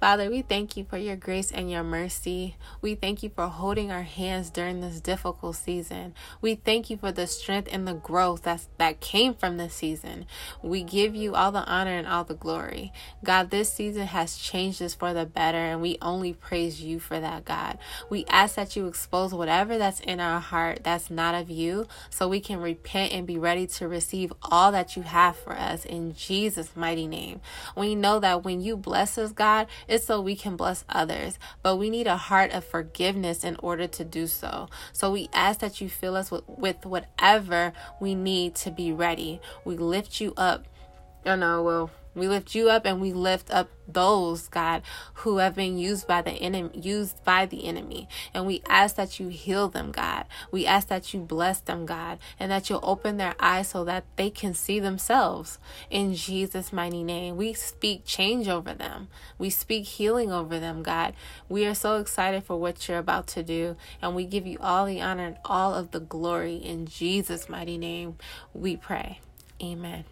Father, 0.00 0.30
we 0.30 0.40
thank 0.40 0.78
you 0.78 0.84
for 0.84 0.96
your 0.96 1.14
grace 1.14 1.52
and 1.52 1.70
your 1.70 1.82
mercy. 1.84 2.56
We 2.80 2.94
thank 2.94 3.22
you 3.22 3.28
for 3.28 3.48
holding 3.48 3.92
our 3.92 4.00
hands 4.00 4.48
during 4.48 4.80
this 4.80 4.98
difficult 4.98 5.56
season. 5.56 6.14
We 6.40 6.54
thank 6.54 6.88
you 6.88 6.96
for 6.96 7.12
the 7.12 7.26
strength 7.26 7.68
and 7.70 7.86
the 7.86 7.92
growth 7.92 8.44
that's, 8.44 8.70
that 8.78 9.00
came 9.00 9.34
from 9.34 9.58
this 9.58 9.74
season. 9.74 10.24
We 10.62 10.84
give 10.84 11.14
you 11.14 11.34
all 11.34 11.52
the 11.52 11.66
honor 11.66 11.90
and 11.90 12.06
all 12.06 12.24
the 12.24 12.32
glory. 12.32 12.94
God, 13.22 13.50
this 13.50 13.74
season 13.74 14.06
has 14.06 14.38
changed 14.38 14.80
us 14.80 14.94
for 14.94 15.12
the 15.12 15.26
better, 15.26 15.58
and 15.58 15.82
we 15.82 15.98
only 16.00 16.32
praise 16.32 16.80
you 16.80 16.98
for 16.98 17.20
that, 17.20 17.44
God. 17.44 17.76
We 18.08 18.24
ask 18.24 18.54
that 18.54 18.76
you 18.76 18.86
expose 18.86 19.34
whatever 19.34 19.76
that's 19.76 20.00
in 20.00 20.18
our 20.18 20.40
heart 20.40 20.80
that's 20.82 21.10
not 21.10 21.34
of 21.34 21.50
you 21.50 21.86
so 22.08 22.26
we 22.26 22.40
can 22.40 22.58
repent 22.58 23.12
and 23.12 23.26
be 23.26 23.36
ready 23.36 23.66
to 23.66 23.86
receive 23.86 24.32
all 24.40 24.72
that 24.72 24.96
you 24.96 25.02
have 25.02 25.36
for 25.36 25.52
us 25.52 25.84
in 25.84 26.14
Jesus' 26.14 26.74
mighty 26.74 27.06
name. 27.06 27.42
We 27.76 27.94
know 27.94 28.18
that 28.20 28.44
when 28.44 28.62
you 28.62 28.78
bless 28.78 29.18
us, 29.18 29.32
God, 29.32 29.66
it's 29.90 30.06
so 30.06 30.20
we 30.20 30.36
can 30.36 30.56
bless 30.56 30.84
others, 30.88 31.38
but 31.62 31.76
we 31.76 31.90
need 31.90 32.06
a 32.06 32.16
heart 32.16 32.52
of 32.52 32.64
forgiveness 32.64 33.42
in 33.42 33.56
order 33.56 33.88
to 33.88 34.04
do 34.04 34.28
so. 34.28 34.68
So 34.92 35.10
we 35.10 35.28
ask 35.32 35.58
that 35.60 35.80
you 35.80 35.90
fill 35.90 36.16
us 36.16 36.30
with, 36.30 36.44
with 36.46 36.86
whatever 36.86 37.72
we 38.00 38.14
need 38.14 38.54
to 38.56 38.70
be 38.70 38.92
ready. 38.92 39.40
We 39.64 39.76
lift 39.76 40.20
you 40.20 40.32
up. 40.36 40.66
Oh 41.26 41.34
no, 41.34 41.62
well, 41.62 41.90
we 42.14 42.28
lift 42.28 42.54
you 42.54 42.68
up 42.68 42.84
and 42.84 43.00
we 43.00 43.12
lift 43.12 43.50
up 43.50 43.68
those, 43.86 44.48
God, 44.48 44.82
who 45.14 45.38
have 45.38 45.54
been 45.54 45.78
used 45.78 46.06
by 46.06 46.22
the 46.22 46.32
enemy, 46.32 46.70
used 46.74 47.22
by 47.24 47.46
the 47.46 47.66
enemy. 47.66 48.08
And 48.34 48.46
we 48.46 48.62
ask 48.68 48.96
that 48.96 49.20
you 49.20 49.28
heal 49.28 49.68
them, 49.68 49.92
God. 49.92 50.26
We 50.50 50.66
ask 50.66 50.88
that 50.88 51.14
you 51.14 51.20
bless 51.20 51.60
them, 51.60 51.86
God, 51.86 52.18
and 52.38 52.50
that 52.50 52.68
you'll 52.68 52.80
open 52.82 53.16
their 53.16 53.34
eyes 53.38 53.68
so 53.68 53.84
that 53.84 54.04
they 54.16 54.30
can 54.30 54.54
see 54.54 54.80
themselves. 54.80 55.58
In 55.88 56.14
Jesus' 56.14 56.72
mighty 56.72 57.02
name, 57.02 57.36
we 57.36 57.52
speak 57.52 58.04
change 58.04 58.48
over 58.48 58.74
them. 58.74 59.08
We 59.38 59.50
speak 59.50 59.84
healing 59.84 60.32
over 60.32 60.58
them, 60.58 60.82
God. 60.82 61.14
We 61.48 61.66
are 61.66 61.74
so 61.74 61.96
excited 61.96 62.44
for 62.44 62.56
what 62.56 62.88
you're 62.88 62.98
about 62.98 63.26
to 63.28 63.42
do, 63.42 63.76
and 64.02 64.14
we 64.14 64.24
give 64.24 64.46
you 64.46 64.58
all 64.60 64.86
the 64.86 65.00
honor 65.00 65.26
and 65.26 65.36
all 65.44 65.74
of 65.74 65.90
the 65.90 66.00
glory. 66.00 66.56
In 66.56 66.86
Jesus' 66.86 67.48
mighty 67.48 67.78
name, 67.78 68.16
we 68.52 68.76
pray. 68.76 69.20
Amen. 69.62 70.04